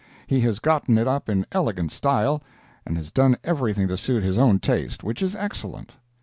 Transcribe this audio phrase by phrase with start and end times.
[0.25, 2.41] He has gotten it up in elegant style,
[2.87, 5.91] and has done everything to suit his own taste, which is excellent.